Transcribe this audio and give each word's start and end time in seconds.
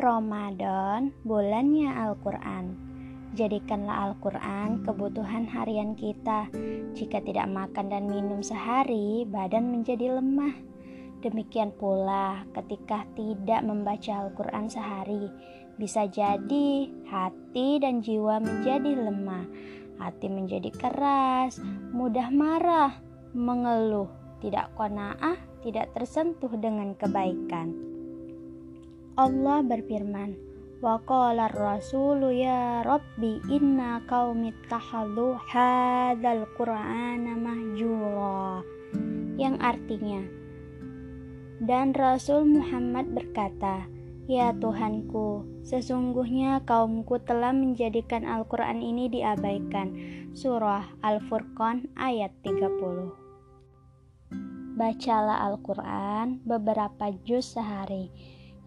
Ramadan, 0.00 1.12
bulannya 1.28 1.92
Al-Quran. 1.92 2.72
Jadikanlah 3.36 4.10
Al-Quran 4.10 4.80
kebutuhan 4.82 5.44
harian 5.44 5.92
kita. 5.92 6.48
Jika 6.96 7.20
tidak 7.20 7.52
makan 7.52 7.92
dan 7.92 8.08
minum 8.08 8.40
sehari, 8.40 9.28
badan 9.28 9.68
menjadi 9.68 10.16
lemah. 10.16 10.56
Demikian 11.20 11.76
pula 11.76 12.48
ketika 12.56 13.04
tidak 13.12 13.60
membaca 13.60 14.24
Al-Quran 14.24 14.72
sehari, 14.72 15.28
bisa 15.76 16.08
jadi 16.08 16.88
hati 17.12 17.76
dan 17.84 18.00
jiwa 18.00 18.40
menjadi 18.40 19.04
lemah. 19.04 19.44
Hati 20.00 20.32
menjadi 20.32 20.72
keras, 20.72 21.60
mudah 21.92 22.32
marah, 22.32 22.96
mengeluh, 23.36 24.08
tidak 24.40 24.72
kona'ah, 24.80 25.36
tidak 25.60 25.92
tersentuh 25.92 26.56
dengan 26.56 26.96
kebaikan. 26.96 27.99
Allah 29.20 29.60
berfirman, 29.60 30.32
Wa 30.80 30.96
qala 31.04 31.52
rasulu 31.52 32.32
ya 32.32 32.80
Rabbi 32.80 33.44
inna 33.52 34.00
qaumi 34.08 34.56
tahallu 34.72 35.36
hadzal 35.36 36.48
qur'ana 36.56 37.36
mahjura 37.36 38.64
yang 39.36 39.60
artinya 39.60 40.24
dan 41.60 41.92
Rasul 41.92 42.48
Muhammad 42.48 43.12
berkata 43.12 43.84
Ya 44.24 44.56
Tuhanku, 44.56 45.44
sesungguhnya 45.66 46.64
kaumku 46.64 47.20
telah 47.20 47.52
menjadikan 47.52 48.24
Al-Quran 48.24 48.78
ini 48.80 49.10
diabaikan. 49.10 49.92
Surah 50.32 50.86
Al-Furqan 51.02 51.90
ayat 51.98 52.30
30 52.46 54.30
Bacalah 54.78 55.50
Al-Quran 55.50 56.46
beberapa 56.46 57.10
juz 57.26 57.58
sehari. 57.58 58.08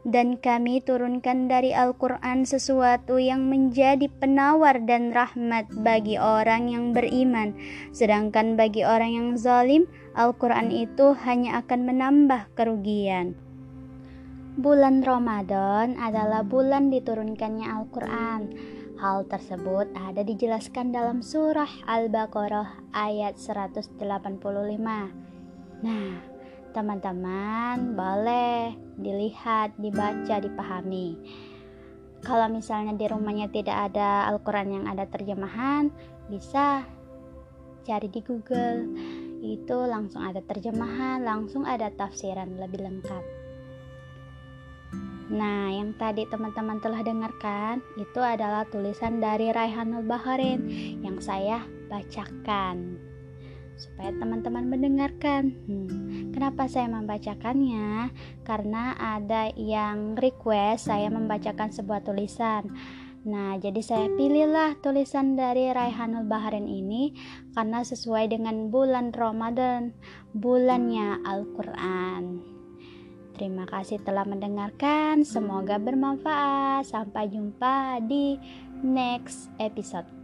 Dan 0.03 0.35
kami 0.35 0.83
turunkan 0.83 1.47
dari 1.47 1.71
Al-Quran 1.71 2.43
sesuatu 2.43 3.23
yang 3.23 3.47
menjadi 3.47 4.11
penawar 4.19 4.83
dan 4.83 5.15
rahmat 5.15 5.71
bagi 5.79 6.19
orang 6.19 6.67
yang 6.67 6.91
beriman. 6.91 7.55
Sedangkan 7.95 8.59
bagi 8.59 8.83
orang 8.83 9.11
yang 9.15 9.29
zalim, 9.39 9.87
Al-Quran 10.11 10.75
itu 10.75 11.15
hanya 11.23 11.63
akan 11.63 11.87
menambah 11.87 12.51
kerugian. 12.51 13.39
Bulan 14.59 15.07
Ramadan 15.07 15.95
adalah 15.95 16.43
bulan 16.43 16.91
diturunkannya 16.91 17.63
Al-Quran. 17.63 18.41
Hal 18.99 19.25
tersebut 19.25 19.87
ada 19.95 20.19
dijelaskan 20.21 20.91
dalam 20.91 21.23
surah 21.23 21.67
Al-Baqarah 21.87 22.91
ayat 22.91 23.39
185. 23.39 23.97
Nah, 25.83 26.13
teman-teman 26.75 27.97
boleh 27.97 28.82
dilihat, 28.97 29.75
dibaca, 29.77 30.41
dipahami. 30.41 31.17
Kalau 32.23 32.47
misalnya 32.47 32.95
di 32.95 33.05
rumahnya 33.09 33.51
tidak 33.51 33.91
ada 33.91 34.31
Al-Quran 34.31 34.81
yang 34.81 34.85
ada 34.87 35.03
terjemahan, 35.09 35.91
bisa 36.31 36.87
cari 37.83 38.07
di 38.07 38.23
Google. 38.23 38.87
Itu 39.43 39.83
langsung 39.83 40.23
ada 40.23 40.39
terjemahan, 40.39 41.19
langsung 41.19 41.67
ada 41.67 41.91
tafsiran 41.91 42.55
lebih 42.55 42.79
lengkap. 42.79 43.23
Nah, 45.33 45.71
yang 45.71 45.95
tadi 45.99 46.23
teman-teman 46.27 46.79
telah 46.79 46.99
dengarkan 47.03 47.83
itu 47.95 48.19
adalah 48.19 48.63
tulisan 48.67 49.19
dari 49.19 49.51
Raihanul 49.51 50.07
Baharin 50.07 50.67
yang 51.03 51.19
saya 51.19 51.63
bacakan 51.91 52.99
supaya 53.83 54.15
teman-teman 54.15 54.71
mendengarkan. 54.71 55.51
Hmm, 55.67 56.31
kenapa 56.31 56.71
saya 56.71 56.87
membacakannya? 56.87 58.15
Karena 58.47 58.95
ada 58.95 59.51
yang 59.59 60.15
request 60.15 60.87
saya 60.87 61.11
membacakan 61.11 61.75
sebuah 61.75 62.07
tulisan. 62.07 62.71
Nah, 63.23 63.55
jadi 63.55 63.79
saya 63.79 64.07
pilihlah 64.11 64.83
tulisan 64.83 65.39
dari 65.39 65.71
Raihanul 65.71 66.27
Baharin 66.27 66.67
ini 66.67 67.15
karena 67.55 67.79
sesuai 67.83 68.35
dengan 68.35 68.67
bulan 68.67 69.15
Ramadan, 69.15 69.95
bulannya 70.35 71.23
Al-Qur'an. 71.23 72.43
Terima 73.33 73.65
kasih 73.65 74.03
telah 74.03 74.27
mendengarkan. 74.27 75.25
Semoga 75.25 75.81
bermanfaat. 75.81 76.85
Sampai 76.85 77.33
jumpa 77.33 78.03
di 78.05 78.37
next 78.85 79.49
episode. 79.57 80.22